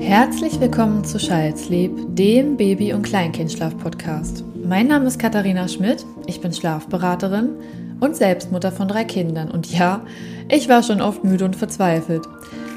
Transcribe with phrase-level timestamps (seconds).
[0.00, 4.44] Herzlich willkommen zu Scheidsleb, dem Baby- und Kleinkindschlaf-Podcast.
[4.64, 7.50] Mein Name ist Katharina Schmidt, ich bin Schlafberaterin
[8.00, 9.50] und Selbstmutter von drei Kindern.
[9.50, 10.00] Und ja,
[10.48, 12.26] ich war schon oft müde und verzweifelt.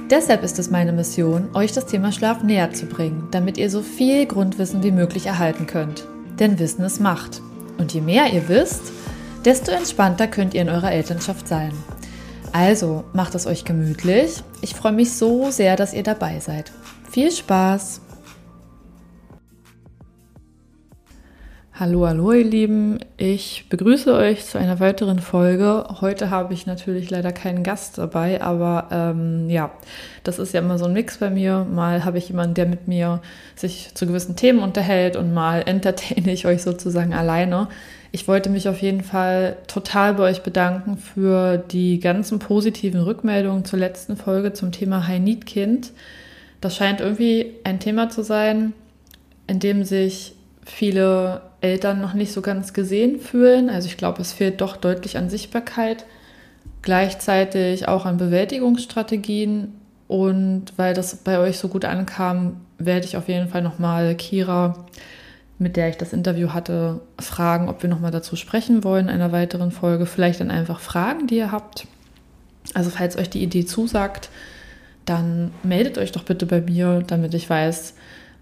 [0.09, 3.81] Deshalb ist es meine Mission, euch das Thema Schlaf näher zu bringen, damit ihr so
[3.81, 6.05] viel Grundwissen wie möglich erhalten könnt.
[6.39, 7.41] Denn Wissen ist Macht.
[7.77, 8.91] Und je mehr ihr wisst,
[9.45, 11.71] desto entspannter könnt ihr in eurer Elternschaft sein.
[12.51, 14.43] Also macht es euch gemütlich.
[14.61, 16.71] Ich freue mich so sehr, dass ihr dabei seid.
[17.11, 17.99] Viel Spaß!
[21.73, 25.83] Hallo, hallo ihr Lieben, ich begrüße euch zu einer weiteren Folge.
[25.99, 29.71] Heute habe ich natürlich leider keinen Gast dabei, aber ähm, ja,
[30.23, 31.65] das ist ja immer so ein Mix bei mir.
[31.69, 33.21] Mal habe ich jemanden, der mit mir
[33.55, 37.67] sich zu gewissen Themen unterhält und mal entertaine ich euch sozusagen alleine.
[38.13, 43.65] Ich wollte mich auf jeden Fall total bei euch bedanken für die ganzen positiven Rückmeldungen
[43.65, 45.91] zur letzten Folge zum Thema High Need Kind.
[46.61, 48.73] Das scheint irgendwie ein Thema zu sein,
[49.47, 53.69] in dem sich viele Eltern noch nicht so ganz gesehen fühlen.
[53.69, 56.05] Also ich glaube, es fehlt doch deutlich an Sichtbarkeit,
[56.81, 59.73] gleichzeitig auch an Bewältigungsstrategien.
[60.07, 64.85] Und weil das bei euch so gut ankam, werde ich auf jeden Fall nochmal Kira,
[65.57, 69.31] mit der ich das Interview hatte, fragen, ob wir nochmal dazu sprechen wollen in einer
[69.31, 70.05] weiteren Folge.
[70.05, 71.87] Vielleicht dann einfach Fragen, die ihr habt.
[72.73, 74.29] Also falls euch die Idee zusagt,
[75.05, 77.95] dann meldet euch doch bitte bei mir, damit ich weiß,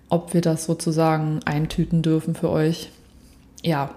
[0.10, 2.92] ob wir das sozusagen eintüten dürfen für euch.
[3.64, 3.92] Ja,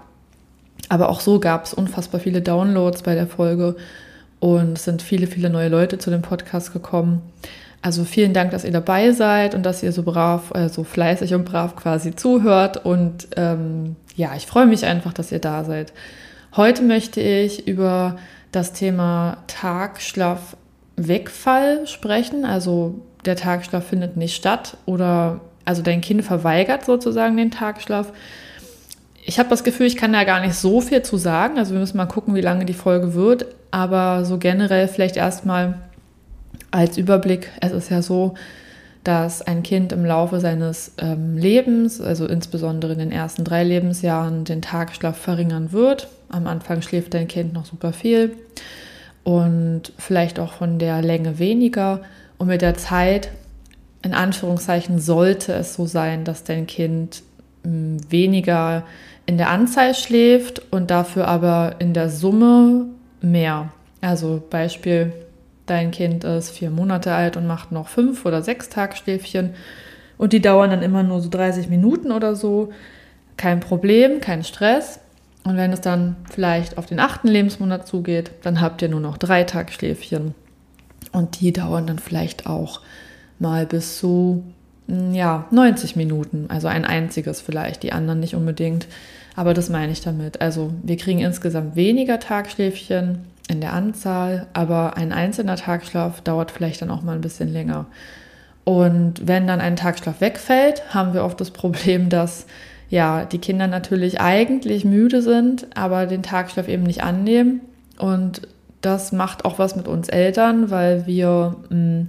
[0.89, 3.75] aber auch so gab es unfassbar viele Downloads bei der Folge
[4.39, 7.21] und es sind viele, viele neue Leute zu dem Podcast gekommen.
[7.81, 11.33] Also vielen Dank, dass ihr dabei seid und dass ihr so brav, äh, so fleißig
[11.33, 12.85] und brav quasi zuhört.
[12.85, 15.91] Und ähm, ja, ich freue mich einfach, dass ihr da seid.
[16.55, 18.15] Heute möchte ich über
[18.53, 19.37] das Thema
[20.95, 22.45] Tagschlaf-Wegfall sprechen.
[22.45, 28.11] Also der Tagschlaf findet nicht statt oder also dein Kind verweigert sozusagen den Tagschlaf.
[29.25, 31.57] Ich habe das Gefühl, ich kann da gar nicht so viel zu sagen.
[31.57, 33.45] Also wir müssen mal gucken, wie lange die Folge wird.
[33.71, 35.79] Aber so generell vielleicht erstmal
[36.71, 37.49] als Überblick.
[37.61, 38.33] Es ist ja so,
[39.05, 44.43] dass ein Kind im Laufe seines ähm, Lebens, also insbesondere in den ersten drei Lebensjahren,
[44.43, 46.09] den Tagschlaf verringern wird.
[46.29, 48.35] Am Anfang schläft dein Kind noch super viel
[49.23, 52.01] und vielleicht auch von der Länge weniger.
[52.37, 53.29] Und mit der Zeit
[54.01, 57.23] in Anführungszeichen sollte es so sein, dass dein Kind
[57.63, 58.83] hm, weniger
[59.25, 62.87] in der Anzahl schläft und dafür aber in der Summe
[63.21, 63.71] mehr.
[64.01, 65.13] Also Beispiel,
[65.65, 69.51] dein Kind ist vier Monate alt und macht noch fünf oder sechs Tagschläfchen
[70.17, 72.71] und die dauern dann immer nur so 30 Minuten oder so.
[73.37, 74.99] Kein Problem, kein Stress.
[75.43, 79.17] Und wenn es dann vielleicht auf den achten Lebensmonat zugeht, dann habt ihr nur noch
[79.17, 80.33] drei Tagschläfchen.
[81.11, 82.81] Und die dauern dann vielleicht auch
[83.39, 84.43] mal bis zu
[84.87, 88.87] hm, ja, 90 Minuten, also ein einziges vielleicht, die anderen nicht unbedingt.
[89.35, 90.41] Aber das meine ich damit.
[90.41, 96.81] Also wir kriegen insgesamt weniger Tagschläfchen in der Anzahl, aber ein einzelner Tagschlaf dauert vielleicht
[96.81, 97.87] dann auch mal ein bisschen länger.
[98.63, 102.45] Und wenn dann ein Tagschlaf wegfällt, haben wir oft das Problem, dass
[102.93, 107.61] ja die Kinder natürlich eigentlich müde sind, aber den Tagschlaf eben nicht annehmen.
[107.97, 108.43] Und
[108.81, 112.07] das macht auch was mit uns Eltern, weil wir mh, hm,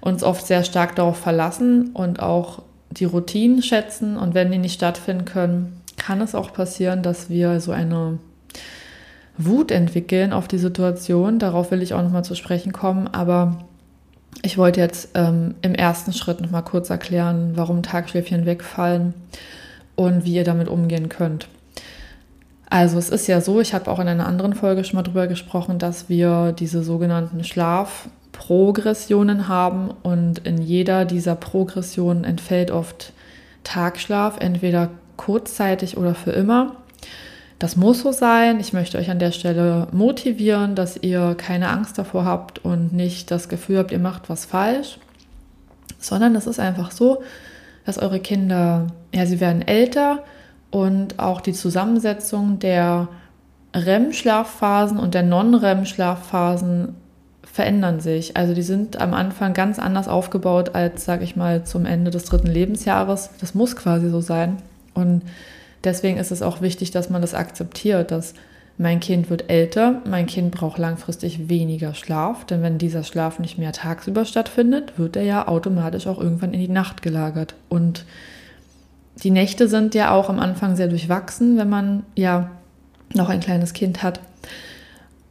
[0.00, 4.16] uns oft sehr stark darauf verlassen und auch die Routinen schätzen.
[4.16, 8.18] Und wenn die nicht stattfinden können, kann es auch passieren, dass wir so eine
[9.36, 11.38] Wut entwickeln auf die Situation.
[11.38, 13.06] Darauf will ich auch nochmal zu sprechen kommen.
[13.06, 13.58] Aber
[14.42, 19.14] ich wollte jetzt ähm, im ersten Schritt nochmal kurz erklären, warum Tagschläfchen wegfallen
[19.98, 21.48] und wie ihr damit umgehen könnt.
[22.70, 25.26] Also es ist ja so, ich habe auch in einer anderen Folge schon mal drüber
[25.26, 33.12] gesprochen, dass wir diese sogenannten Schlaf- Progressionen haben und in jeder dieser Progressionen entfällt oft
[33.64, 36.76] Tagschlaf, entweder kurzzeitig oder für immer.
[37.58, 38.60] Das muss so sein.
[38.60, 43.32] Ich möchte euch an der Stelle motivieren, dass ihr keine Angst davor habt und nicht
[43.32, 44.98] das Gefühl habt, ihr macht was falsch,
[45.98, 47.22] sondern es ist einfach so,
[47.88, 50.22] dass eure Kinder, ja, sie werden älter
[50.70, 53.08] und auch die Zusammensetzung der
[53.74, 56.96] REM-Schlafphasen und der Non-REM-Schlafphasen
[57.42, 58.36] verändern sich.
[58.36, 62.24] Also die sind am Anfang ganz anders aufgebaut als, sage ich mal, zum Ende des
[62.24, 63.30] dritten Lebensjahres.
[63.40, 64.58] Das muss quasi so sein.
[64.92, 65.22] Und
[65.82, 68.34] deswegen ist es auch wichtig, dass man das akzeptiert, dass
[68.78, 73.58] mein Kind wird älter, mein Kind braucht langfristig weniger Schlaf, denn wenn dieser Schlaf nicht
[73.58, 77.54] mehr tagsüber stattfindet, wird er ja automatisch auch irgendwann in die Nacht gelagert.
[77.68, 78.04] Und
[79.24, 82.50] die Nächte sind ja auch am Anfang sehr durchwachsen, wenn man ja
[83.14, 84.20] noch ein kleines Kind hat.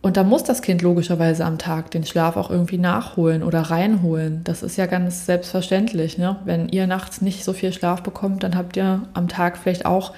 [0.02, 4.42] Und da muss das Kind logischerweise am Tag den Schlaf auch irgendwie nachholen oder reinholen.
[4.44, 6.18] Das ist ja ganz selbstverständlich.
[6.18, 6.36] Ne?
[6.44, 10.14] Wenn ihr nachts nicht so viel Schlaf bekommt, dann habt ihr am Tag vielleicht auch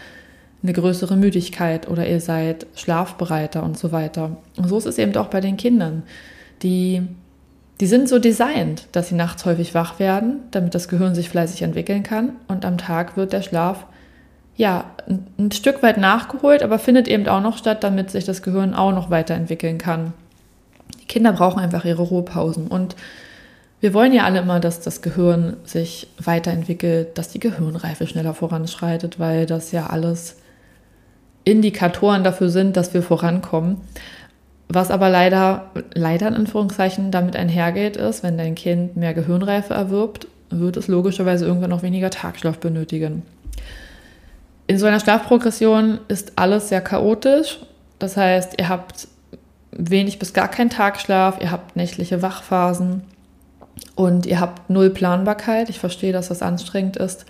[0.62, 4.38] eine größere Müdigkeit oder ihr seid schlafbereiter und so weiter.
[4.58, 6.04] Und so ist es eben auch bei den Kindern.
[6.64, 7.02] Die,
[7.80, 11.62] die sind so designt, dass sie nachts häufig wach werden, damit das Gehirn sich fleißig
[11.62, 12.34] entwickeln kann.
[12.50, 13.86] Und am Tag wird der Schlaf
[14.58, 14.84] ja
[15.38, 18.92] ein, Stück weit nachgeholt, aber findet eben auch noch statt, damit sich das Gehirn auch
[18.92, 20.12] noch weiterentwickeln kann.
[21.02, 22.68] Die Kinder brauchen einfach ihre Ruhepausen.
[22.68, 22.98] Und
[23.80, 29.20] wir wollen ja alle immer, dass das Gehirn sich weiterentwickelt, dass die Gehirnreife schneller voranschreitet,
[29.20, 30.36] weil das ja alles
[31.52, 33.78] Indikatoren dafür sind, dass wir vorankommen.
[34.68, 40.28] Was aber leider, leider in Anführungszeichen damit einhergeht, ist, wenn dein Kind mehr Gehirnreife erwirbt,
[40.52, 43.24] wird es logischerweise irgendwann noch weniger Tagschlaf benötigen.
[44.68, 47.60] In so einer Schlafprogression ist alles sehr chaotisch.
[47.98, 49.08] Das heißt, ihr habt
[49.72, 53.04] wenig bis gar keinen Tagschlaf, ihr habt nächtliche Wachphasen
[53.96, 55.70] und ihr habt null Planbarkeit.
[55.70, 57.26] Ich verstehe, dass das anstrengend ist,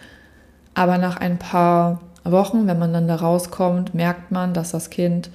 [0.74, 5.30] aber nach ein paar Wochen, wenn man dann da rauskommt, merkt man, dass das Kind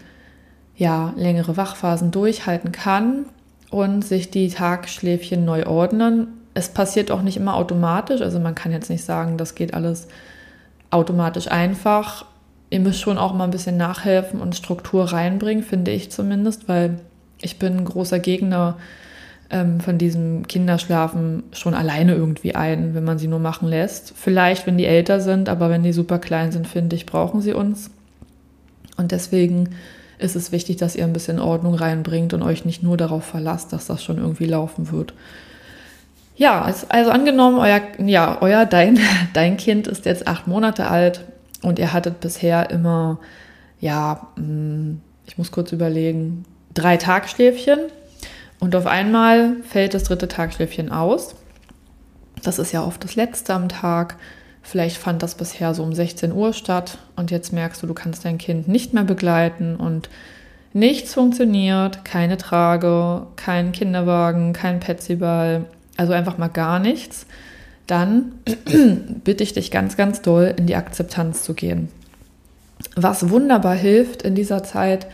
[0.76, 3.26] ja längere Wachphasen durchhalten kann
[3.70, 6.28] und sich die Tagschläfchen neu ordnen.
[6.54, 10.08] Es passiert auch nicht immer automatisch, also man kann jetzt nicht sagen, das geht alles
[10.90, 12.26] automatisch einfach.
[12.70, 17.00] Ihr müsst schon auch mal ein bisschen nachhelfen und Struktur reinbringen, finde ich zumindest, weil
[17.40, 18.76] ich bin ein großer Gegner
[19.54, 24.12] ähm, von diesem Kinderschlafen schon alleine irgendwie ein, wenn man sie nur machen lässt.
[24.16, 27.52] Vielleicht, wenn die älter sind, aber wenn die super klein sind, finde ich, brauchen sie
[27.52, 27.90] uns.
[28.96, 29.70] Und deswegen
[30.18, 33.72] ist es wichtig, dass ihr ein bisschen Ordnung reinbringt und euch nicht nur darauf verlasst,
[33.72, 35.14] dass das schon irgendwie laufen wird.
[36.36, 38.98] Ja, also angenommen, euer, ja, euer, dein,
[39.34, 41.20] dein Kind ist jetzt acht Monate alt
[41.62, 43.20] und ihr hattet bisher immer,
[43.78, 47.78] ja, hm, ich muss kurz überlegen, drei Tagschläfchen
[48.60, 51.34] und auf einmal fällt das dritte Tagschläfchen aus.
[52.42, 54.16] Das ist ja oft das letzte am Tag.
[54.62, 58.24] Vielleicht fand das bisher so um 16 Uhr statt und jetzt merkst du, du kannst
[58.24, 60.08] dein Kind nicht mehr begleiten und
[60.72, 65.66] nichts funktioniert, keine Trage, kein Kinderwagen, kein Petsyball,
[65.96, 67.26] also einfach mal gar nichts.
[67.86, 68.32] Dann
[69.24, 71.88] bitte ich dich ganz, ganz doll in die Akzeptanz zu gehen.
[72.96, 75.06] Was wunderbar hilft in dieser Zeit,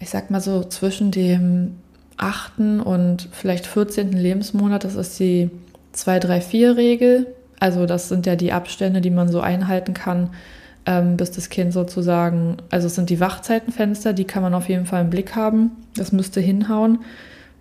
[0.00, 1.76] ich sag mal so zwischen dem
[2.16, 2.84] 8.
[2.84, 4.12] und vielleicht 14.
[4.12, 5.50] Lebensmonat, das ist die
[5.94, 7.26] 2-3-4-Regel.
[7.60, 10.30] Also das sind ja die Abstände, die man so einhalten kann,
[10.86, 14.86] ähm, bis das Kind sozusagen, also es sind die Wachzeitenfenster, die kann man auf jeden
[14.86, 15.70] Fall im Blick haben.
[15.96, 16.98] Das müsste hinhauen.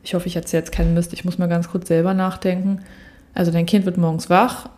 [0.03, 2.79] Ich hoffe, ich erzähle jetzt keinen Mist, ich muss mal ganz kurz selber nachdenken.
[3.33, 4.69] Also dein Kind wird morgens wach.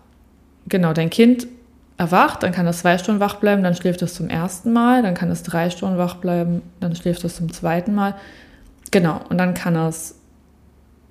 [0.68, 1.48] Genau, dein Kind
[1.98, 5.14] erwacht, dann kann es zwei Stunden wach bleiben, dann schläft es zum ersten Mal, dann
[5.14, 8.16] kann es drei Stunden wach bleiben, dann schläft es zum zweiten Mal.
[8.92, 10.16] Genau, und dann kann es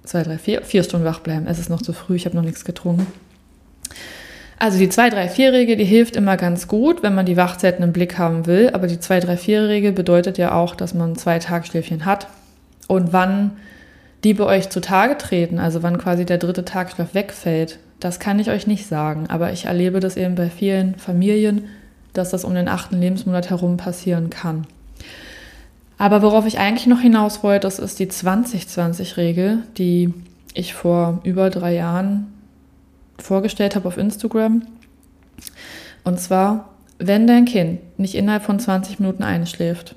[0.05, 1.47] zwei, drei, vier, vier Stunden wach bleiben.
[1.47, 3.07] Es ist noch zu früh, ich habe noch nichts getrunken.
[4.59, 8.47] Also die 2-3-4-Regel, die hilft immer ganz gut, wenn man die Wachzeiten im Blick haben
[8.47, 8.71] will.
[8.73, 12.29] Aber die 2-3-4-Regel bedeutet ja auch, dass man zwei Tagschläfchen hat.
[12.87, 13.53] Und wann
[14.23, 18.49] die bei euch zutage treten, also wann quasi der dritte Tagschlaf wegfällt, das kann ich
[18.51, 19.27] euch nicht sagen.
[19.29, 21.69] Aber ich erlebe das eben bei vielen Familien,
[22.15, 24.67] dass das um den achten Lebensmonat herum passieren kann.
[25.99, 30.13] Aber worauf ich eigentlich noch hinaus wollte, das ist die 2020-Regel, die
[30.55, 32.33] ich vor über drei Jahren
[33.19, 34.63] vorgestellt habe auf Instagram.
[36.05, 39.95] Und zwar, wenn dein Kind nicht innerhalb von 20 Minuten einschläft,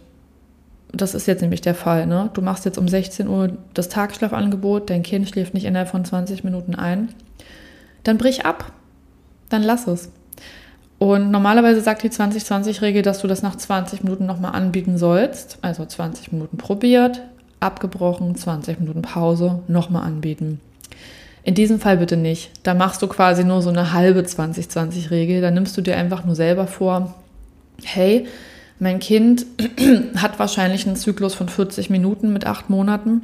[0.93, 2.29] das ist jetzt nämlich der Fall, ne?
[2.33, 6.43] Du machst jetzt um 16 Uhr das Tagschlafangebot, dein Kind schläft nicht innerhalb von 20
[6.43, 7.09] Minuten ein,
[8.03, 8.71] dann brich ab.
[9.49, 10.09] Dann lass es.
[10.99, 15.59] Und normalerweise sagt die 2020-Regel, dass du das nach 20 Minuten nochmal anbieten sollst.
[15.61, 17.21] Also 20 Minuten probiert,
[17.59, 20.59] abgebrochen, 20 Minuten Pause, nochmal anbieten.
[21.43, 22.51] In diesem Fall bitte nicht.
[22.63, 25.39] Da machst du quasi nur so eine halbe 2020-Regel.
[25.39, 27.13] Da nimmst du dir einfach nur selber vor,
[27.83, 28.25] hey,
[28.79, 29.45] mein Kind
[30.15, 33.21] hat wahrscheinlich einen Zyklus von 40 Minuten mit acht Monaten.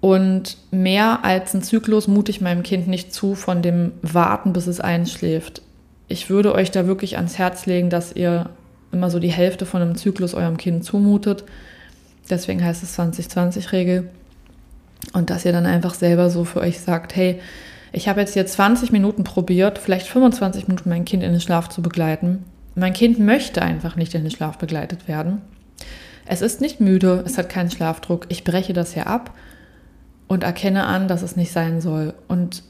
[0.00, 4.66] Und mehr als einen Zyklus mute ich meinem Kind nicht zu von dem Warten, bis
[4.68, 5.60] es einschläft
[6.08, 8.50] ich würde euch da wirklich ans Herz legen, dass ihr
[8.92, 11.44] immer so die Hälfte von einem Zyklus eurem Kind zumutet.
[12.30, 14.08] Deswegen heißt es 20-20-Regel.
[15.12, 17.40] Und dass ihr dann einfach selber so für euch sagt, hey,
[17.92, 21.68] ich habe jetzt hier 20 Minuten probiert, vielleicht 25 Minuten mein Kind in den Schlaf
[21.68, 22.44] zu begleiten.
[22.74, 25.42] Mein Kind möchte einfach nicht in den Schlaf begleitet werden.
[26.26, 28.26] Es ist nicht müde, es hat keinen Schlafdruck.
[28.30, 29.32] Ich breche das hier ab
[30.26, 32.14] und erkenne an, dass es nicht sein soll.
[32.26, 32.62] Und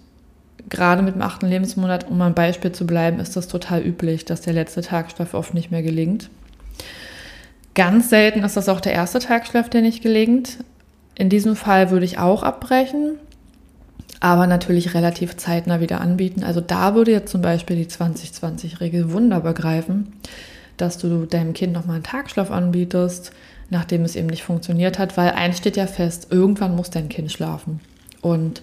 [0.70, 4.40] gerade mit dem achten Lebensmonat, um ein Beispiel zu bleiben, ist das total üblich, dass
[4.40, 6.30] der letzte Tagschlaf oft nicht mehr gelingt.
[7.74, 10.58] Ganz selten ist das auch der erste Tagschlaf, der nicht gelingt.
[11.16, 13.18] in diesem Fall würde ich auch abbrechen,
[14.18, 16.42] aber natürlich relativ zeitnah wieder anbieten.
[16.42, 20.12] Also da würde jetzt zum Beispiel die 2020-Regel wunderbar greifen,
[20.76, 23.32] dass du deinem Kind nochmal einen Tagschlaf anbietest,
[23.70, 27.30] nachdem es eben nicht funktioniert hat, weil eins steht ja fest, irgendwann muss dein Kind
[27.30, 27.80] schlafen.
[28.22, 28.62] Und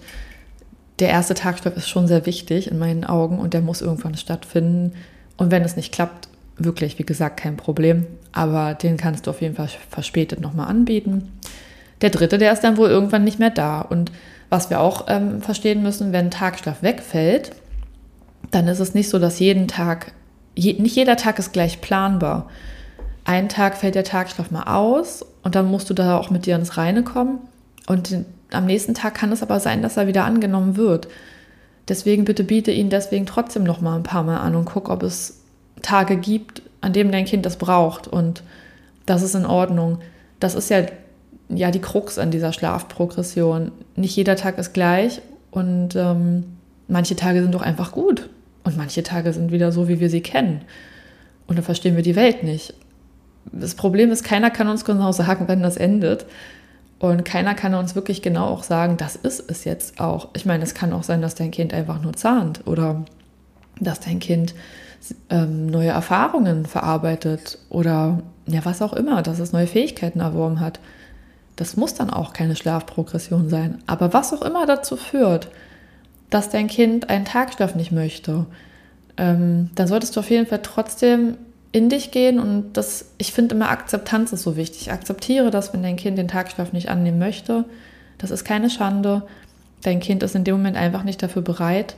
[1.02, 4.92] der erste Tagschlaf ist schon sehr wichtig in meinen Augen und der muss irgendwann stattfinden.
[5.36, 8.06] Und wenn es nicht klappt, wirklich, wie gesagt, kein Problem.
[8.30, 11.32] Aber den kannst du auf jeden Fall verspätet nochmal anbieten.
[12.02, 13.80] Der dritte, der ist dann wohl irgendwann nicht mehr da.
[13.80, 14.12] Und
[14.48, 17.50] was wir auch ähm, verstehen müssen, wenn Tagschlaf wegfällt,
[18.52, 20.12] dann ist es nicht so, dass jeden Tag,
[20.54, 22.48] je, nicht jeder Tag ist gleich planbar.
[23.24, 26.54] Ein Tag fällt der Tagschlaf mal aus und dann musst du da auch mit dir
[26.54, 27.40] ins Reine kommen.
[27.86, 28.16] Und
[28.50, 31.08] am nächsten Tag kann es aber sein, dass er wieder angenommen wird.
[31.88, 35.02] Deswegen bitte biete ihn deswegen trotzdem noch mal ein paar Mal an und guck, ob
[35.02, 35.40] es
[35.82, 38.06] Tage gibt, an denen dein Kind das braucht.
[38.06, 38.42] Und
[39.06, 39.98] das ist in Ordnung.
[40.38, 40.84] Das ist ja
[41.56, 43.72] ja die Krux an dieser Schlafprogression.
[43.96, 45.20] Nicht jeder Tag ist gleich
[45.50, 46.44] und ähm,
[46.88, 48.28] manche Tage sind doch einfach gut
[48.64, 50.62] und manche Tage sind wieder so, wie wir sie kennen.
[51.46, 52.74] Und dann verstehen wir die Welt nicht.
[53.50, 56.26] Das Problem ist, keiner kann uns genau sagen, wenn das endet.
[57.02, 60.28] Und keiner kann uns wirklich genau auch sagen, das ist es jetzt auch.
[60.34, 63.04] Ich meine, es kann auch sein, dass dein Kind einfach nur zahnt oder
[63.80, 64.54] dass dein Kind
[65.28, 70.78] ähm, neue Erfahrungen verarbeitet oder ja, was auch immer, dass es neue Fähigkeiten erworben hat.
[71.56, 73.78] Das muss dann auch keine Schlafprogression sein.
[73.88, 75.48] Aber was auch immer dazu führt,
[76.30, 78.46] dass dein Kind einen Tagschlaf nicht möchte,
[79.16, 81.36] ähm, dann solltest du auf jeden Fall trotzdem
[81.72, 84.82] in dich gehen und das, ich finde immer Akzeptanz ist so wichtig.
[84.82, 87.64] Ich akzeptiere das, wenn dein Kind den Tagschlaf nicht annehmen möchte.
[88.18, 89.22] Das ist keine Schande.
[89.82, 91.96] Dein Kind ist in dem Moment einfach nicht dafür bereit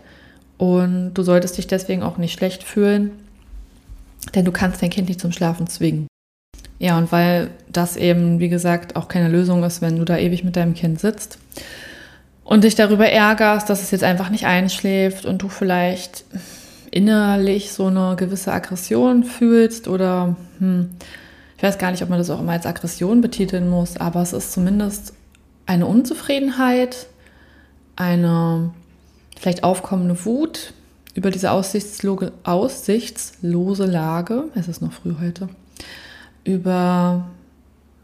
[0.56, 3.10] und du solltest dich deswegen auch nicht schlecht fühlen,
[4.34, 6.06] denn du kannst dein Kind nicht zum Schlafen zwingen.
[6.78, 10.44] Ja, und weil das eben, wie gesagt, auch keine Lösung ist, wenn du da ewig
[10.44, 11.38] mit deinem Kind sitzt
[12.44, 16.24] und dich darüber ärgerst, dass es jetzt einfach nicht einschläft und du vielleicht
[16.94, 20.90] innerlich so eine gewisse Aggression fühlst oder hm,
[21.56, 24.32] ich weiß gar nicht, ob man das auch immer als Aggression betiteln muss, aber es
[24.32, 25.12] ist zumindest
[25.66, 27.08] eine Unzufriedenheit,
[27.96, 28.70] eine
[29.36, 30.72] vielleicht aufkommende Wut
[31.14, 35.48] über diese aussichtslose, Lage, es ist noch früh heute,
[36.44, 37.24] über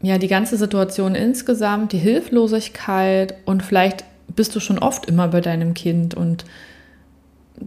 [0.01, 4.03] ja, die ganze Situation insgesamt, die Hilflosigkeit und vielleicht
[4.35, 6.43] bist du schon oft immer bei deinem Kind und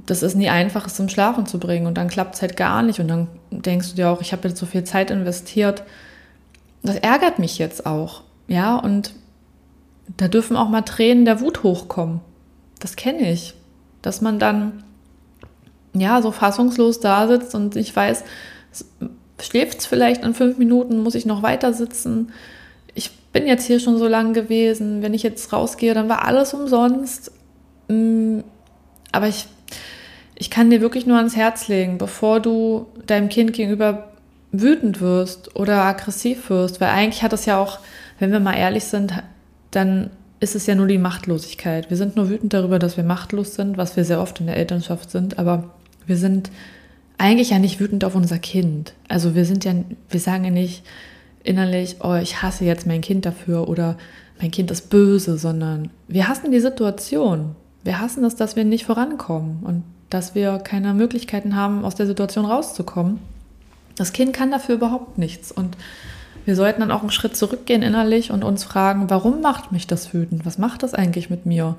[0.06, 2.82] das ist nie einfach, es zum Schlafen zu bringen und dann klappt es halt gar
[2.82, 5.84] nicht und dann denkst du dir auch, ich habe jetzt so viel Zeit investiert.
[6.82, 9.14] Das ärgert mich jetzt auch, ja, und
[10.16, 12.20] da dürfen auch mal Tränen der Wut hochkommen.
[12.80, 13.54] Das kenne ich,
[14.02, 14.84] dass man dann
[15.94, 18.24] ja so fassungslos da sitzt und ich weiß,
[19.40, 22.32] schläft es vielleicht in fünf Minuten, muss ich noch weiter sitzen.
[22.94, 25.02] Ich bin jetzt hier schon so lange gewesen.
[25.02, 27.32] Wenn ich jetzt rausgehe, dann war alles umsonst.
[27.88, 28.40] Mm,
[29.12, 29.46] aber ich,
[30.36, 34.08] ich kann dir wirklich nur ans Herz legen, bevor du deinem Kind gegenüber
[34.52, 37.80] wütend wirst oder aggressiv wirst, weil eigentlich hat es ja auch,
[38.18, 39.12] wenn wir mal ehrlich sind,
[39.70, 40.10] dann
[40.40, 41.90] ist es ja nur die Machtlosigkeit.
[41.90, 44.56] Wir sind nur wütend darüber, dass wir machtlos sind, was wir sehr oft in der
[44.56, 45.70] Elternschaft sind, aber
[46.06, 46.50] wir sind
[47.16, 48.92] eigentlich ja nicht wütend auf unser Kind.
[49.08, 49.74] Also wir sind ja,
[50.10, 50.84] wir sagen ja nicht
[51.42, 53.96] innerlich, oh, ich hasse jetzt mein Kind dafür oder
[54.40, 57.54] mein Kind ist böse, sondern wir hassen die Situation.
[57.84, 59.84] Wir hassen es, dass wir nicht vorankommen und
[60.14, 63.18] dass wir keine Möglichkeiten haben, aus der Situation rauszukommen.
[63.96, 65.50] Das Kind kann dafür überhaupt nichts.
[65.50, 65.76] Und
[66.44, 70.14] wir sollten dann auch einen Schritt zurückgehen innerlich und uns fragen, warum macht mich das
[70.14, 70.46] wütend?
[70.46, 71.74] Was macht das eigentlich mit mir,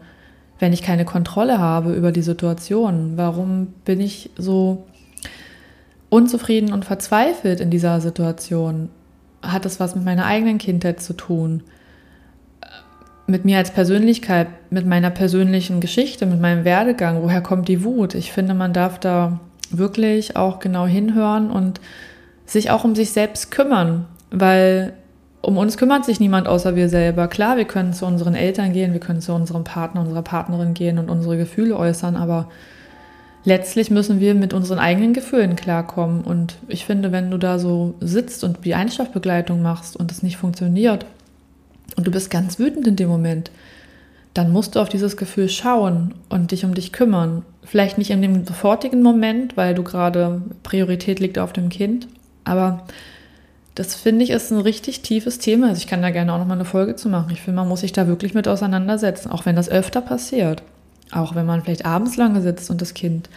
[0.60, 3.14] wenn ich keine Kontrolle habe über die Situation?
[3.16, 4.86] Warum bin ich so
[6.10, 8.90] unzufrieden und verzweifelt in dieser Situation?
[9.42, 11.64] Hat es was mit meiner eigenen Kindheit zu tun?
[13.28, 17.24] Mit mir als Persönlichkeit, mit meiner persönlichen Geschichte, mit meinem Werdegang?
[17.24, 18.14] Woher kommt die Wut?
[18.14, 19.40] Ich finde, man darf da
[19.72, 21.82] wirklich auch genau hinhören und
[22.46, 24.94] sich auch um sich selbst kümmern, weil
[25.42, 27.28] um uns kümmert sich niemand außer wir selber.
[27.28, 30.98] Klar, wir können zu unseren Eltern gehen, wir können zu unserem Partner, unserer Partnerin gehen
[30.98, 32.50] und unsere Gefühle äußern, aber
[33.44, 36.22] letztlich müssen wir mit unseren eigenen Gefühlen klarkommen.
[36.22, 40.38] Und ich finde, wenn du da so sitzt und die Einschlafbegleitung machst und es nicht
[40.38, 41.06] funktioniert
[41.96, 43.52] und du bist ganz wütend in dem Moment,
[44.34, 47.44] dann musst du auf dieses Gefühl schauen und dich um dich kümmern.
[47.64, 52.08] Vielleicht nicht in dem sofortigen Moment, weil du gerade Priorität liegt auf dem Kind,
[52.44, 52.86] aber
[53.76, 55.68] das finde ich ist ein richtig tiefes Thema.
[55.68, 57.32] Also ich kann da gerne auch noch mal eine Folge zu machen.
[57.32, 60.64] Ich finde, man muss sich da wirklich mit auseinandersetzen, auch wenn das öfter passiert.
[61.12, 63.30] Auch wenn man vielleicht abends lange sitzt und das Kind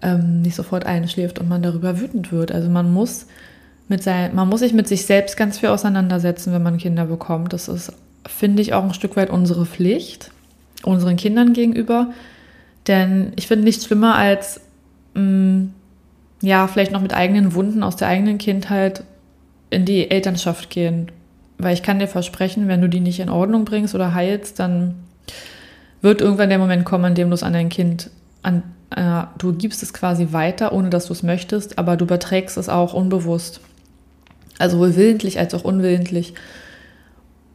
[0.00, 2.52] ähm, nicht sofort einschläft und man darüber wütend wird.
[2.52, 3.26] Also man muss
[3.88, 7.52] mit sein, man muss sich mit sich selbst ganz viel auseinandersetzen, wenn man Kinder bekommt.
[7.52, 7.92] Das ist
[8.28, 10.30] finde ich, auch ein Stück weit unsere Pflicht,
[10.82, 12.08] unseren Kindern gegenüber.
[12.86, 14.60] Denn ich finde nichts schlimmer als,
[15.14, 15.72] mh, mm,
[16.42, 19.04] ja, vielleicht noch mit eigenen Wunden aus der eigenen Kindheit
[19.70, 21.10] in die Elternschaft gehen.
[21.58, 24.96] Weil ich kann dir versprechen, wenn du die nicht in Ordnung bringst oder heilst, dann
[26.02, 28.10] wird irgendwann der Moment kommen, an dem du es an dein Kind,
[28.42, 32.58] an, äh, du gibst es quasi weiter, ohne dass du es möchtest, aber du überträgst
[32.58, 33.60] es auch unbewusst.
[34.58, 36.34] Also sowohl willentlich als auch unwillentlich.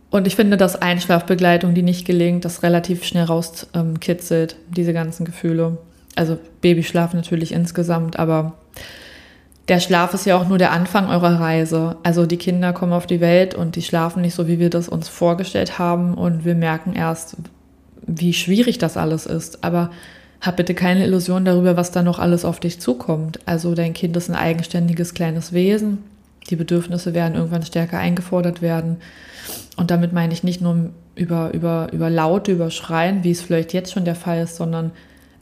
[0.10, 5.78] Und ich finde, dass Einschlafbegleitung, die nicht gelingt, das relativ schnell rauskitzelt, diese ganzen Gefühle.
[6.16, 8.54] Also Babyschlaf natürlich insgesamt, aber
[9.70, 11.96] der Schlaf ist ja auch nur der Anfang eurer Reise.
[12.04, 14.90] Also die Kinder kommen auf die Welt und die schlafen nicht so, wie wir das
[14.90, 17.38] uns vorgestellt haben und wir merken erst,
[18.06, 19.64] wie schwierig das alles ist.
[19.64, 19.92] Aber
[20.42, 23.40] hab bitte keine Illusion darüber, was da noch alles auf dich zukommt.
[23.46, 26.00] Also dein Kind ist ein eigenständiges kleines Wesen.
[26.50, 28.98] Die Bedürfnisse werden irgendwann stärker eingefordert werden.
[29.78, 33.74] Und damit meine ich nicht nur über, über, über Laute, über Schreien, wie es vielleicht
[33.74, 34.92] jetzt schon der Fall ist, sondern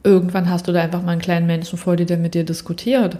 [0.04, 3.16] irgendwann hast du da einfach mal einen kleinen Menschen vor dir, der mit dir diskutiert.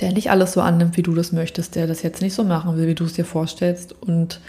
[0.00, 2.76] Der nicht alles so annimmt, wie du das möchtest, der das jetzt nicht so machen
[2.76, 4.40] will, wie du es dir vorstellst und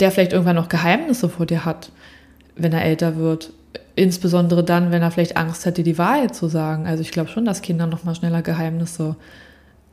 [0.00, 1.90] der vielleicht irgendwann noch Geheimnisse vor dir hat
[2.56, 3.52] wenn er älter wird.
[3.94, 6.86] Insbesondere dann, wenn er vielleicht Angst hat, dir die Wahrheit zu sagen.
[6.86, 9.16] Also ich glaube schon, dass Kinder noch mal schneller Geheimnisse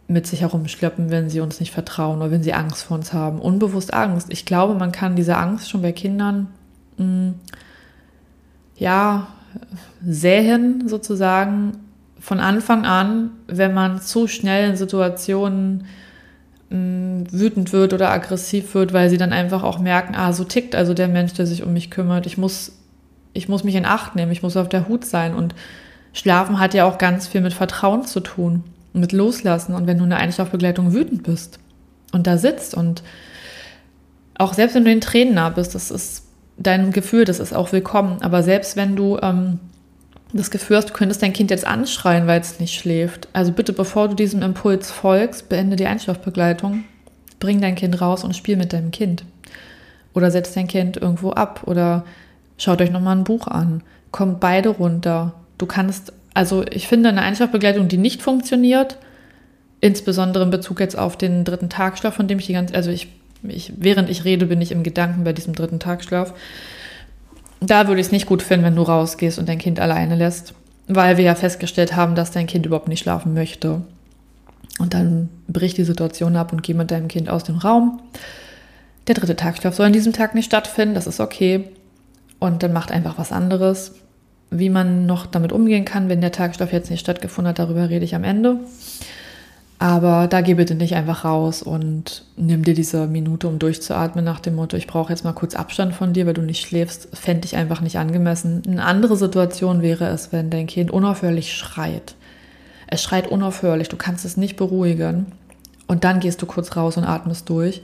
[0.08, 3.40] mit sich herumschleppen, wenn sie uns nicht vertrauen oder wenn sie Angst vor uns haben.
[3.40, 4.28] Unbewusst Angst.
[4.32, 6.48] Ich glaube, man kann diese Angst schon bei Kindern
[6.98, 7.34] mh, mm,
[8.78, 9.28] ja
[10.06, 11.74] säen sozusagen
[12.20, 15.86] von Anfang an, wenn man zu schnell in Situationen
[16.70, 20.76] mh, wütend wird oder aggressiv wird, weil sie dann einfach auch merken, ah, so tickt
[20.76, 22.26] also der Mensch, der sich um mich kümmert.
[22.26, 22.74] Ich muss,
[23.34, 25.36] ich muss mich in Acht nehmen, ich muss auf der Hut sein.
[25.36, 25.54] Und
[26.14, 29.74] Schlafen hat ja auch ganz viel mit Vertrauen zu tun, mit Loslassen.
[29.74, 31.60] Und wenn du in der Einschlafbegleitung wütend bist
[32.12, 33.04] und da sitzt und
[34.38, 36.26] auch selbst wenn du den Tränen nah bist, das ist
[36.58, 38.22] dein Gefühl, das ist auch willkommen.
[38.22, 39.60] Aber selbst wenn du ähm,
[40.34, 43.28] das Gefühl hast, du könntest dein Kind jetzt anschreien, weil es nicht schläft.
[43.34, 46.84] Also bitte, bevor du diesem Impuls folgst, beende die Einschlafbegleitung,
[47.40, 49.26] bring dein Kind raus und spiel mit deinem Kind.
[50.14, 52.06] Oder setz dein Kind irgendwo ab oder
[52.58, 53.82] schaut euch nochmal ein Buch an.
[54.12, 55.34] Kommt beide runter.
[55.58, 58.98] Du kannst, also ich finde eine Einschlafbegleitung, die nicht funktioniert,
[59.82, 63.08] insbesondere in Bezug jetzt auf den dritten Tagschlaf, von dem ich die ganze, also ich,
[63.44, 66.34] ich, während ich rede, bin ich im Gedanken bei diesem dritten Tagschlaf
[67.68, 70.54] da würde ich es nicht gut finden, wenn du rausgehst und dein Kind alleine lässt,
[70.88, 73.82] weil wir ja festgestellt haben, dass dein Kind überhaupt nicht schlafen möchte.
[74.80, 78.02] Und dann bricht die Situation ab und geh mit deinem Kind aus dem Raum.
[79.08, 81.70] Der dritte Tagschlaf soll an diesem Tag nicht stattfinden, das ist okay.
[82.40, 83.94] Und dann macht einfach was anderes.
[84.50, 88.06] Wie man noch damit umgehen kann, wenn der Tagschlaf jetzt nicht stattgefunden hat, darüber rede
[88.06, 88.60] ich am Ende.
[89.84, 94.40] Aber da geh bitte nicht einfach raus und nimm dir diese Minute, um durchzuatmen, nach
[94.40, 97.46] dem Motto, ich brauche jetzt mal kurz Abstand von dir, weil du nicht schläfst, fände
[97.46, 98.64] ich einfach nicht angemessen.
[98.66, 102.16] Eine andere Situation wäre es, wenn dein Kind unaufhörlich schreit.
[102.88, 105.26] Es schreit unaufhörlich, du kannst es nicht beruhigen.
[105.88, 107.82] Und dann gehst du kurz raus und atmest durch,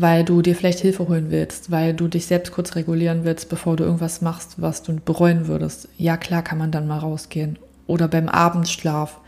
[0.00, 3.76] weil du dir vielleicht Hilfe holen willst, weil du dich selbst kurz regulieren willst, bevor
[3.76, 5.88] du irgendwas machst, was du bereuen würdest.
[5.98, 7.58] Ja, klar kann man dann mal rausgehen.
[7.86, 9.20] Oder beim Abendschlaf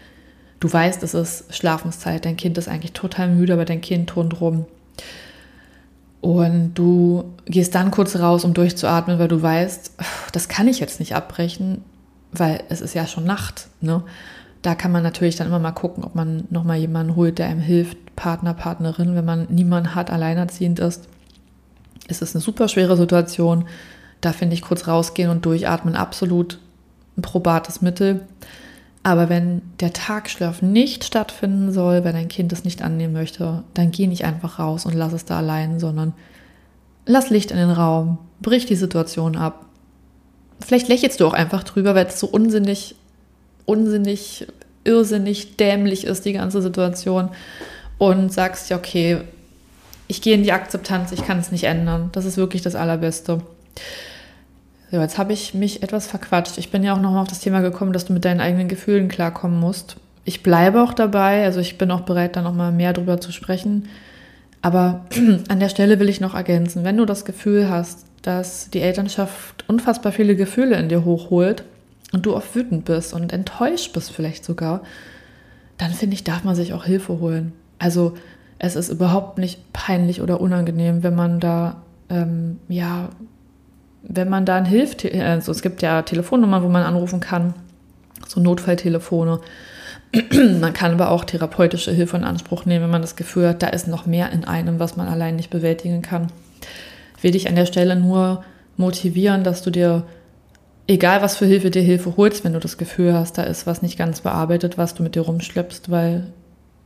[0.63, 4.41] Du weißt, es ist Schlafenszeit, dein Kind ist eigentlich total müde, aber dein Kind turnt
[4.41, 4.65] rum.
[6.21, 9.95] Und du gehst dann kurz raus, um durchzuatmen, weil du weißt,
[10.31, 11.83] das kann ich jetzt nicht abbrechen,
[12.31, 13.67] weil es ist ja schon Nacht.
[13.81, 14.05] Ne?
[14.63, 17.61] Da kann man natürlich dann immer mal gucken, ob man nochmal jemanden holt, der einem
[17.61, 21.09] hilft, Partner, Partnerin, wenn man niemanden hat, alleinerziehend ist.
[22.09, 23.67] Ist es eine super schwere Situation.
[24.21, 26.59] Da finde ich kurz rausgehen und durchatmen absolut
[27.17, 28.21] ein probates Mittel.
[29.03, 33.91] Aber wenn der Tagschlaf nicht stattfinden soll, wenn dein Kind es nicht annehmen möchte, dann
[33.91, 36.15] geh nicht einfach raus und lass es da allein, sondern
[37.05, 39.67] lass Licht in den Raum, brich die Situation ab.
[40.61, 42.95] Vielleicht lächelst du auch einfach drüber, weil es so unsinnig,
[43.67, 44.47] unsinnig,
[44.85, 47.31] irrsinnig, dämlich ist, die ganze Situation.
[47.99, 49.19] Und sagst ja, okay,
[50.09, 52.11] ich gehe in die Akzeptanz, ich kann es nicht ändern.
[52.13, 53.41] Das ist wirklich das Allerbeste.
[54.91, 56.59] So, jetzt habe ich mich etwas verquatscht.
[56.59, 59.09] Ich bin ja auch nochmal auf das Thema gekommen, dass du mit deinen eigenen Gefühlen
[59.09, 59.97] klarkommen musst.
[60.25, 63.89] Ich bleibe auch dabei, also ich bin auch bereit, da nochmal mehr drüber zu sprechen.
[64.61, 65.07] Aber
[65.49, 69.65] an der Stelle will ich noch ergänzen, wenn du das Gefühl hast, dass die Elternschaft
[69.67, 71.65] unfassbar viele Gefühle in dir hochholt
[72.13, 74.83] und du oft wütend bist und enttäuscht bist vielleicht sogar,
[75.79, 77.53] dann finde ich, darf man sich auch Hilfe holen.
[77.79, 78.15] Also
[78.59, 83.09] es ist überhaupt nicht peinlich oder unangenehm, wenn man da ähm, ja
[84.03, 87.55] wenn man dann hilft, also es gibt ja Telefonnummern, wo man anrufen kann,
[88.27, 89.41] so Notfalltelefone.
[90.61, 93.69] man kann aber auch therapeutische Hilfe in Anspruch nehmen, wenn man das Gefühl hat, da
[93.69, 96.29] ist noch mehr in einem, was man allein nicht bewältigen kann.
[97.21, 98.45] will dich an der Stelle nur
[98.77, 100.05] motivieren, dass du dir,
[100.87, 103.83] egal was für Hilfe dir Hilfe holst, wenn du das Gefühl hast, da ist was
[103.83, 106.33] nicht ganz bearbeitet, was du mit dir rumschleppst, weil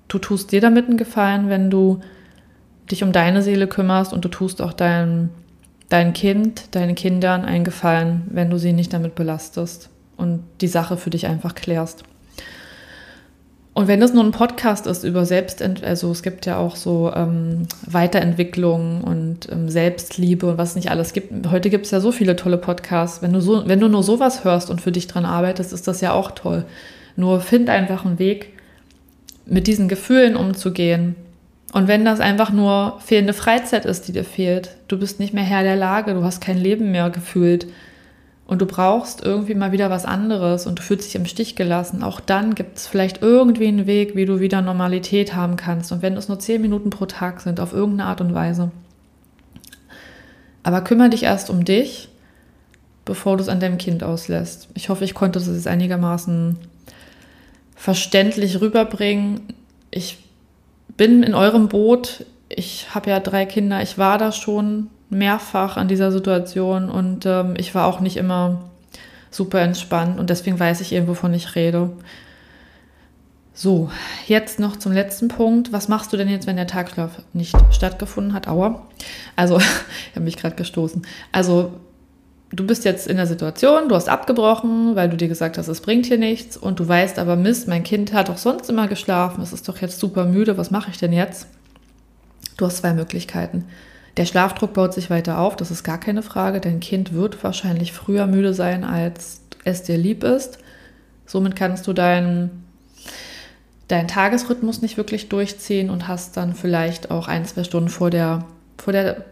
[0.08, 2.00] du tust dir damit einen Gefallen, wenn du
[2.90, 5.30] dich um deine Seele kümmerst und du tust auch deinem
[5.88, 10.96] dein Kind, deinen Kindern einen Gefallen, wenn du sie nicht damit belastest und die Sache
[10.96, 12.04] für dich einfach klärst.
[13.76, 17.12] Und wenn das nur ein Podcast ist über Selbstent, also es gibt ja auch so
[17.14, 21.50] ähm, Weiterentwicklung und ähm, Selbstliebe und was nicht alles gibt.
[21.50, 23.20] Heute gibt es ja so viele tolle Podcasts.
[23.20, 26.00] Wenn du so, wenn du nur sowas hörst und für dich dran arbeitest, ist das
[26.00, 26.64] ja auch toll.
[27.16, 28.54] Nur find einfach einen Weg,
[29.44, 31.14] mit diesen Gefühlen umzugehen.
[31.74, 35.44] Und wenn das einfach nur fehlende Freizeit ist, die dir fehlt, du bist nicht mehr
[35.44, 37.66] Herr der Lage, du hast kein Leben mehr gefühlt,
[38.46, 42.02] und du brauchst irgendwie mal wieder was anderes und du fühlst dich im Stich gelassen,
[42.02, 45.90] auch dann gibt es vielleicht irgendwie einen Weg, wie du wieder Normalität haben kannst.
[45.90, 48.70] Und wenn es nur zehn Minuten pro Tag sind, auf irgendeine Art und Weise.
[50.62, 52.08] Aber kümmere dich erst um dich,
[53.04, 54.68] bevor du es an deinem Kind auslässt.
[54.74, 56.56] Ich hoffe, ich konnte das jetzt einigermaßen
[57.74, 59.40] verständlich rüberbringen.
[59.90, 60.18] Ich
[60.96, 62.26] bin in eurem Boot.
[62.48, 63.82] Ich habe ja drei Kinder.
[63.82, 68.60] Ich war da schon mehrfach an dieser Situation und ähm, ich war auch nicht immer
[69.30, 71.90] super entspannt und deswegen weiß ich eben, wovon ich rede.
[73.54, 73.90] So,
[74.26, 75.72] jetzt noch zum letzten Punkt.
[75.72, 78.48] Was machst du denn jetzt, wenn der Tagschlaf nicht stattgefunden hat?
[78.48, 78.86] Aua.
[79.34, 81.06] Also, ich habe mich gerade gestoßen.
[81.32, 81.72] Also,
[82.50, 85.80] du bist jetzt in der Situation, du hast abgebrochen, weil du dir gesagt hast, es
[85.80, 89.42] bringt hier nichts und du weißt aber, Mist, mein Kind hat doch sonst immer geschlafen,
[89.42, 91.48] es ist doch jetzt super müde, was mache ich denn jetzt?
[92.56, 93.64] Du hast zwei Möglichkeiten.
[94.16, 96.60] Der Schlafdruck baut sich weiter auf, das ist gar keine Frage.
[96.60, 100.58] Dein Kind wird wahrscheinlich früher müde sein, als es dir lieb ist.
[101.26, 102.64] Somit kannst du deinen,
[103.88, 108.46] deinen Tagesrhythmus nicht wirklich durchziehen und hast dann vielleicht auch ein, zwei Stunden vor der,
[108.78, 109.24] vor der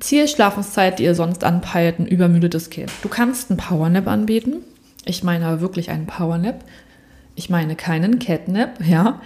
[0.00, 2.90] Zielschlafenszeit, die ihr sonst anpeilt, ein übermüdetes Kind.
[3.02, 4.56] Du kannst einen Powernap anbieten.
[5.04, 6.64] Ich meine wirklich einen Powernap.
[7.36, 9.20] Ich meine keinen Catnap, ja.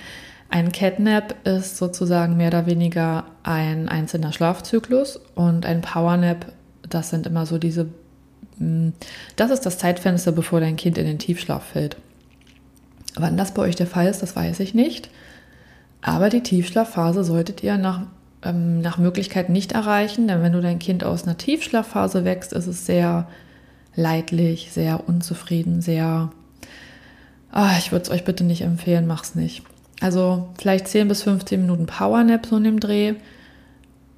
[0.48, 6.52] Ein Catnap ist sozusagen mehr oder weniger ein einzelner Schlafzyklus und ein Powernap,
[6.88, 7.88] das sind immer so diese,
[8.58, 8.90] mm,
[9.34, 11.96] das ist das Zeitfenster, bevor dein Kind in den Tiefschlaf fällt.
[13.16, 15.10] Wann das bei euch der Fall ist, das weiß ich nicht.
[16.00, 18.02] Aber die Tiefschlafphase solltet ihr nach,
[18.42, 22.66] ähm, nach Möglichkeit nicht erreichen, denn wenn du dein Kind aus einer Tiefschlafphase wächst, ist
[22.66, 23.26] es sehr
[23.96, 26.30] leidlich, sehr unzufrieden, sehr.
[27.52, 29.64] Oh, ich würde es euch bitte nicht empfehlen, mach's nicht.
[30.00, 33.14] Also vielleicht 10 bis 15 Minuten Powernap so in dem Dreh.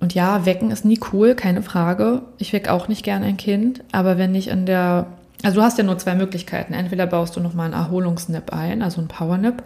[0.01, 2.23] Und ja, wecken ist nie cool, keine Frage.
[2.39, 5.07] Ich wecke auch nicht gern ein Kind, aber wenn ich in der,
[5.43, 6.73] also du hast ja nur zwei Möglichkeiten.
[6.73, 9.65] Entweder baust du nochmal einen Erholungsnap ein, also einen Powernap,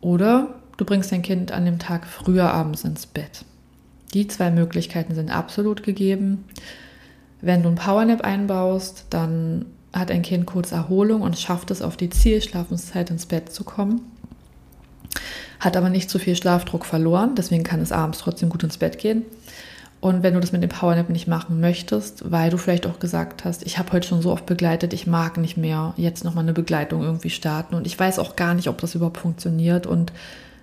[0.00, 3.44] oder du bringst dein Kind an dem Tag früher abends ins Bett.
[4.14, 6.44] Die zwei Möglichkeiten sind absolut gegeben.
[7.40, 11.96] Wenn du einen Powernap einbaust, dann hat ein Kind kurz Erholung und schafft es auf
[11.96, 14.11] die Zielschlafenszeit ins Bett zu kommen
[15.62, 18.98] hat aber nicht zu viel Schlafdruck verloren, deswegen kann es abends trotzdem gut ins Bett
[18.98, 19.24] gehen.
[20.00, 23.44] Und wenn du das mit dem Powernap nicht machen möchtest, weil du vielleicht auch gesagt
[23.44, 26.52] hast, ich habe heute schon so oft begleitet, ich mag nicht mehr jetzt nochmal eine
[26.52, 30.12] Begleitung irgendwie starten und ich weiß auch gar nicht, ob das überhaupt funktioniert und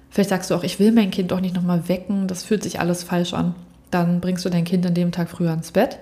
[0.09, 2.81] vielleicht sagst du auch, ich will mein Kind doch nicht nochmal wecken, das fühlt sich
[2.81, 3.55] alles falsch an,
[3.91, 5.99] dann bringst du dein Kind an dem Tag früher ins Bett.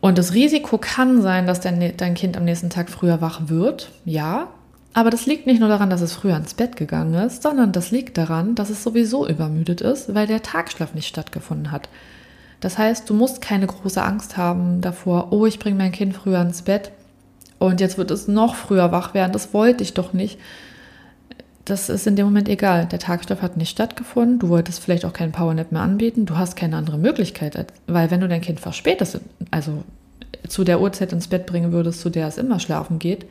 [0.00, 3.90] Und das Risiko kann sein, dass dein, dein Kind am nächsten Tag früher wach wird.
[4.06, 4.48] Ja,
[4.94, 7.90] aber das liegt nicht nur daran, dass es früher ins Bett gegangen ist, sondern das
[7.90, 11.88] liegt daran, dass es sowieso übermüdet ist, weil der Tagschlaf nicht stattgefunden hat.
[12.60, 16.40] Das heißt, du musst keine große Angst haben davor, oh, ich bringe mein Kind früher
[16.40, 16.92] ins Bett
[17.58, 20.38] und jetzt wird es noch früher wach werden, das wollte ich doch nicht.
[21.64, 22.86] Das ist in dem Moment egal.
[22.86, 24.38] Der Tagschlaf hat nicht stattgefunden.
[24.38, 26.26] Du wolltest vielleicht auch keinen Powernap mehr anbieten.
[26.26, 29.82] Du hast keine andere Möglichkeit, weil wenn du dein Kind verspätest, also
[30.46, 33.24] zu der Uhrzeit ins Bett bringen würdest, zu der es immer schlafen geht,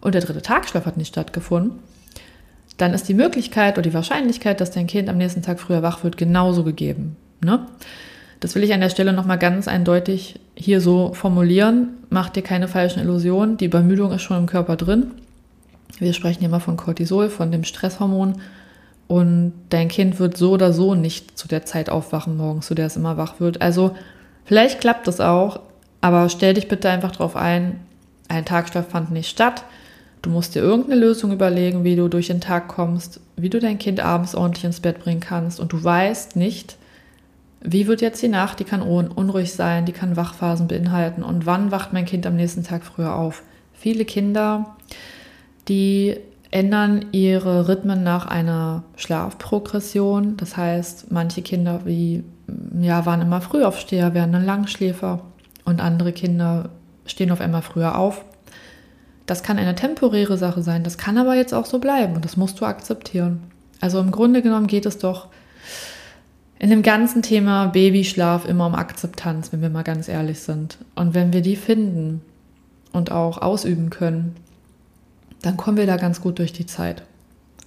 [0.00, 1.78] und der dritte Tagschlaf hat nicht stattgefunden,
[2.76, 6.04] dann ist die Möglichkeit oder die Wahrscheinlichkeit, dass dein Kind am nächsten Tag früher wach
[6.04, 7.16] wird, genauso gegeben.
[7.40, 7.66] Ne?
[8.40, 11.88] Das will ich an der Stelle nochmal ganz eindeutig hier so formulieren.
[12.08, 13.56] Mach dir keine falschen Illusionen.
[13.56, 15.10] Die Übermüdung ist schon im Körper drin.
[15.98, 18.40] Wir sprechen hier mal von Cortisol, von dem Stresshormon.
[19.08, 22.86] Und dein Kind wird so oder so nicht zu der Zeit aufwachen morgens, zu der
[22.86, 23.60] es immer wach wird.
[23.60, 23.96] Also
[24.44, 25.60] vielleicht klappt das auch,
[26.00, 27.80] aber stell dich bitte einfach darauf ein,
[28.28, 29.64] ein Tagschlaf fand nicht statt.
[30.22, 33.78] Du musst dir irgendeine Lösung überlegen, wie du durch den Tag kommst, wie du dein
[33.78, 36.76] Kind abends ordentlich ins Bett bringen kannst und du weißt nicht,
[37.60, 41.70] wie wird jetzt die Nacht, die kann unruhig sein, die kann Wachphasen beinhalten und wann
[41.70, 43.42] wacht mein Kind am nächsten Tag früher auf.
[43.72, 44.76] Viele Kinder,
[45.66, 46.16] die
[46.50, 50.36] ändern ihre Rhythmen nach einer Schlafprogression.
[50.36, 52.24] Das heißt, manche Kinder wie
[52.80, 55.20] ja, waren immer Frühaufsteher, werden dann Langschläfer
[55.64, 56.70] und andere Kinder
[57.06, 58.24] stehen auf einmal früher auf.
[59.28, 62.38] Das kann eine temporäre Sache sein, das kann aber jetzt auch so bleiben und das
[62.38, 63.42] musst du akzeptieren.
[63.78, 65.28] Also im Grunde genommen geht es doch
[66.58, 70.78] in dem ganzen Thema Babyschlaf immer um Akzeptanz, wenn wir mal ganz ehrlich sind.
[70.94, 72.22] Und wenn wir die finden
[72.92, 74.34] und auch ausüben können,
[75.42, 77.02] dann kommen wir da ganz gut durch die Zeit.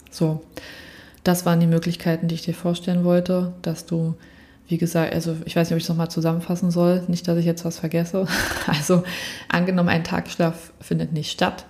[0.10, 0.42] So,
[1.24, 4.16] das waren die Möglichkeiten, die ich dir vorstellen wollte, dass du,
[4.72, 7.46] wie gesagt, also ich weiß nicht, ob ich es nochmal zusammenfassen soll, nicht, dass ich
[7.46, 8.26] jetzt was vergesse.
[8.68, 9.04] Also
[9.50, 11.66] angenommen, ein Tagschlaf findet nicht statt,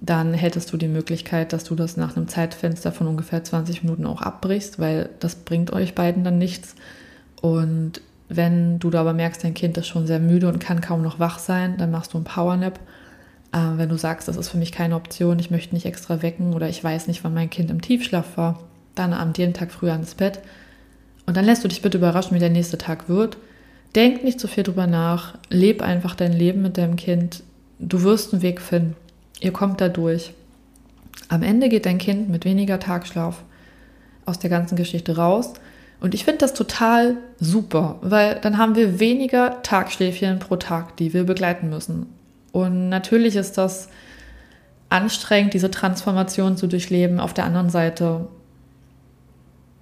[0.00, 4.06] dann hättest du die Möglichkeit, dass du das nach einem Zeitfenster von ungefähr 20 Minuten
[4.06, 6.74] auch abbrichst, weil das bringt euch beiden dann nichts.
[7.40, 11.02] Und wenn du da aber merkst, dein Kind ist schon sehr müde und kann kaum
[11.02, 12.78] noch wach sein, dann machst du einen Powernap.
[13.52, 16.52] Äh, wenn du sagst, das ist für mich keine Option, ich möchte nicht extra wecken
[16.52, 18.60] oder ich weiß nicht, wann mein Kind im Tiefschlaf war,
[18.94, 20.40] dann am jeden Tag früher ins Bett.
[21.28, 23.36] Und dann lässt du dich bitte überraschen, wie der nächste Tag wird.
[23.94, 27.42] Denk nicht so viel drüber nach, leb einfach dein Leben mit deinem Kind.
[27.78, 28.96] Du wirst einen Weg finden.
[29.38, 30.32] Ihr kommt da durch.
[31.28, 33.42] Am Ende geht dein Kind mit weniger Tagschlaf
[34.24, 35.52] aus der ganzen Geschichte raus.
[36.00, 41.12] Und ich finde das total super, weil dann haben wir weniger Tagschläfchen pro Tag, die
[41.12, 42.06] wir begleiten müssen.
[42.52, 43.90] Und natürlich ist das
[44.88, 47.20] anstrengend, diese Transformation zu durchleben.
[47.20, 48.28] Auf der anderen Seite,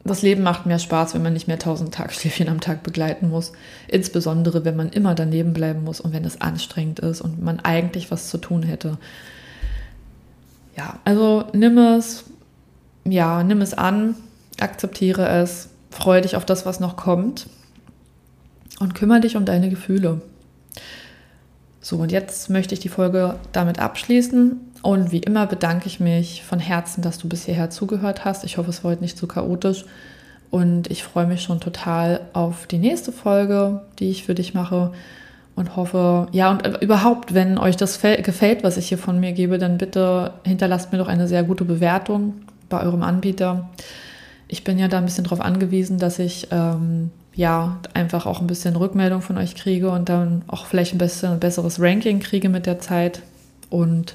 [0.06, 3.52] das Leben macht mehr Spaß, wenn man nicht mehr tausend Tagschläfchen am Tag begleiten muss.
[3.88, 8.10] Insbesondere, wenn man immer daneben bleiben muss und wenn es anstrengend ist und man eigentlich
[8.10, 8.98] was zu tun hätte
[10.76, 12.24] ja, also nimm es,
[13.04, 14.14] ja, nimm es an,
[14.60, 17.48] akzeptiere es, freue dich auf das, was noch kommt
[18.78, 20.20] und kümmere dich um deine Gefühle.
[21.80, 24.60] So, und jetzt möchte ich die Folge damit abschließen.
[24.86, 28.44] Und wie immer bedanke ich mich von Herzen, dass du bis hierher zugehört hast.
[28.44, 29.84] Ich hoffe, es war heute nicht zu chaotisch.
[30.52, 34.92] Und ich freue mich schon total auf die nächste Folge, die ich für dich mache
[35.56, 39.32] und hoffe, ja, und äh, überhaupt, wenn euch das gefällt, was ich hier von mir
[39.32, 42.34] gebe, dann bitte hinterlasst mir doch eine sehr gute Bewertung
[42.68, 43.68] bei eurem Anbieter.
[44.46, 48.46] Ich bin ja da ein bisschen darauf angewiesen, dass ich ähm, ja einfach auch ein
[48.46, 52.48] bisschen Rückmeldung von euch kriege und dann auch vielleicht ein, bisschen, ein besseres Ranking kriege
[52.48, 53.22] mit der Zeit
[53.68, 54.14] und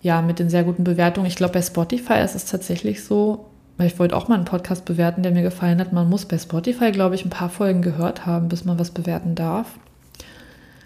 [0.00, 1.26] ja, mit den sehr guten Bewertungen.
[1.26, 4.84] Ich glaube, bei Spotify ist es tatsächlich so, weil ich wollte auch mal einen Podcast
[4.84, 5.92] bewerten, der mir gefallen hat.
[5.92, 9.34] Man muss bei Spotify, glaube ich, ein paar Folgen gehört haben, bis man was bewerten
[9.34, 9.78] darf.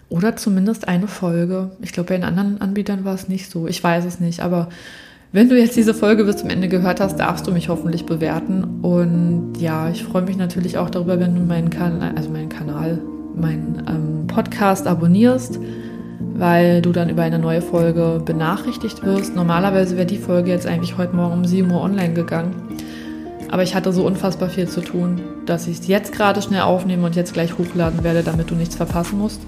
[0.09, 1.71] Oder zumindest eine Folge.
[1.81, 3.67] Ich glaube, bei den anderen Anbietern war es nicht so.
[3.67, 4.41] Ich weiß es nicht.
[4.41, 4.69] Aber
[5.31, 8.81] wenn du jetzt diese Folge bis zum Ende gehört hast, darfst du mich hoffentlich bewerten.
[8.83, 12.99] Und ja, ich freue mich natürlich auch darüber, wenn du meinen Kanal, also meinen Kanal,
[13.35, 15.59] meinen ähm, Podcast abonnierst,
[16.35, 19.35] weil du dann über eine neue Folge benachrichtigt wirst.
[19.35, 22.55] Normalerweise wäre die Folge jetzt eigentlich heute Morgen um 7 Uhr online gegangen.
[23.51, 27.05] Aber ich hatte so unfassbar viel zu tun, dass ich es jetzt gerade schnell aufnehme
[27.05, 29.41] und jetzt gleich hochladen werde, damit du nichts verpassen musst.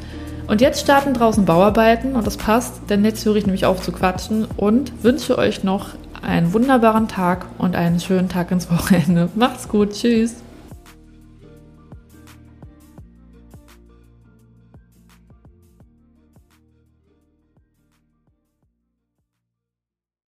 [0.47, 3.91] Und jetzt starten draußen Bauarbeiten und das passt, denn jetzt höre ich nämlich auf zu
[3.91, 5.89] quatschen und wünsche euch noch
[6.21, 9.29] einen wunderbaren Tag und einen schönen Tag ins Wochenende.
[9.35, 10.44] Macht's gut, tschüss.